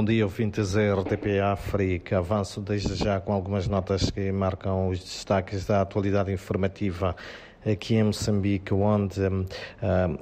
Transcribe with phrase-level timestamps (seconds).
[0.00, 2.16] Bom dia, ouvintes da RTP África.
[2.16, 7.14] Avanço desde já com algumas notas que marcam os destaques da atualidade informativa
[7.66, 9.44] aqui em Moçambique, onde uh,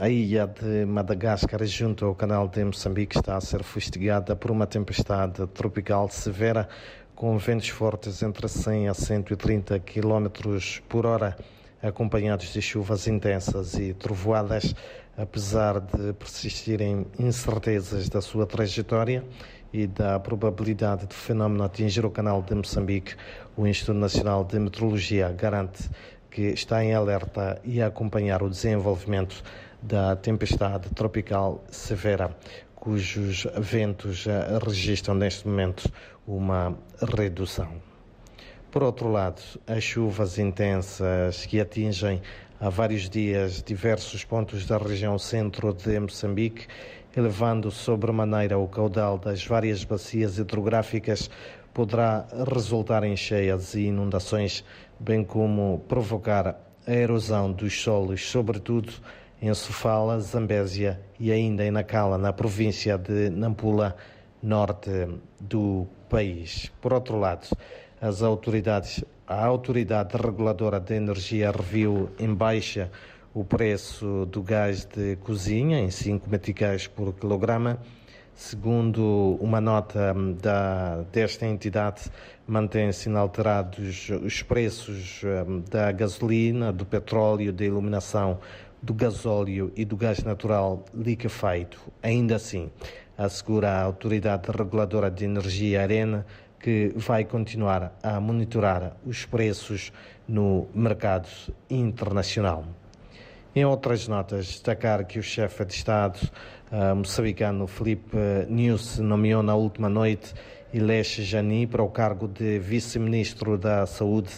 [0.00, 4.66] a ilha de Madagascar, junto ao canal de Moçambique, está a ser fustigada por uma
[4.66, 6.68] tempestade tropical severa
[7.14, 10.26] com ventos fortes entre 100 a 130 km
[10.88, 11.36] por hora,
[11.80, 14.74] acompanhados de chuvas intensas e trovoadas,
[15.16, 19.24] apesar de persistirem incertezas da sua trajetória
[19.72, 23.14] e da probabilidade do fenómeno atingir o canal de Moçambique,
[23.56, 25.88] o Instituto Nacional de Meteorologia garante
[26.30, 29.42] que está em alerta e a acompanhar o desenvolvimento
[29.82, 32.36] da tempestade tropical severa,
[32.74, 34.26] cujos ventos
[34.64, 35.90] registram neste momento
[36.26, 36.76] uma
[37.16, 37.68] redução.
[38.70, 42.20] Por outro lado, as chuvas intensas que atingem
[42.60, 46.66] há vários dias diversos pontos da região centro de Moçambique
[47.16, 51.30] elevando sobremaneira o caudal das várias bacias hidrográficas,
[51.72, 54.64] poderá resultar em cheias e inundações,
[54.98, 58.92] bem como provocar a erosão dos solos, sobretudo
[59.40, 63.96] em Sofala, Zambésia e ainda em Nacala, na província de Nampula,
[64.42, 64.90] norte
[65.40, 66.70] do país.
[66.80, 67.48] Por outro lado,
[68.00, 72.90] as autoridades, a Autoridade Reguladora de Energia reviu em baixa
[73.34, 77.78] o preço do gás de cozinha em 5 meticais por quilograma.
[78.34, 82.02] Segundo uma nota da, desta entidade,
[82.46, 88.38] mantém-se inalterados os preços hum, da gasolina, do petróleo, da iluminação,
[88.80, 91.80] do gasóleo e do gás natural liquefeito.
[92.00, 92.70] Ainda assim,
[93.16, 96.24] assegura a Autoridade Reguladora de Energia Arena
[96.60, 99.92] que vai continuar a monitorar os preços
[100.26, 101.28] no mercado
[101.70, 102.64] internacional.
[103.54, 106.18] Em outras notas, destacar que o chefe de Estado
[106.70, 108.16] uh, moçambicano Felipe
[108.48, 110.34] News nomeou na última noite
[110.72, 114.30] Ilesh Jani para o cargo de vice-ministro da Saúde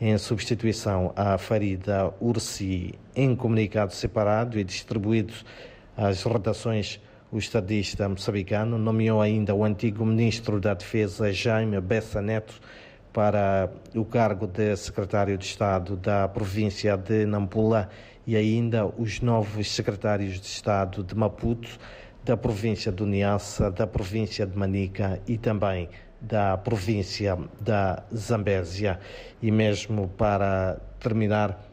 [0.00, 2.94] em substituição a Farida Ursi.
[3.16, 5.32] Em comunicado separado e distribuído
[5.96, 7.00] às redações,
[7.30, 12.58] o estadista moçambicano nomeou ainda o antigo ministro da Defesa Jaime Bessa Neto
[13.12, 17.88] para o cargo de secretário de Estado da província de Nampula
[18.26, 21.78] e ainda os novos secretários de Estado de Maputo,
[22.24, 25.88] da província de Niassa, da província de Manica e também
[26.20, 28.98] da província da Zambésia.
[29.40, 31.67] E mesmo para terminar,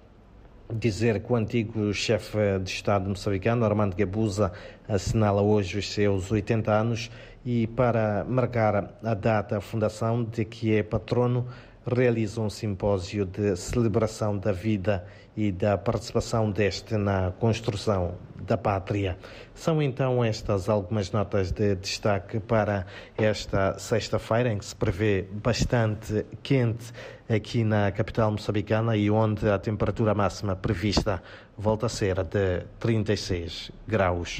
[0.74, 4.52] dizer que o antigo chefe de Estado moçambicano, Armando Gabuza,
[4.88, 7.12] assinala hoje os seus 80 anos
[7.46, 11.48] e para marcar a data, a fundação de que é patrono,
[11.86, 15.06] realiza um simpósio de celebração da vida
[15.38, 18.16] e da participação deste na construção
[18.46, 19.18] da pátria.
[19.54, 22.86] São então estas algumas notas de destaque para
[23.18, 26.94] esta sexta-feira, em que se prevê bastante quente
[27.28, 31.22] aqui na capital moçambicana e onde a temperatura máxima prevista
[31.58, 34.34] volta a ser de 36 graus.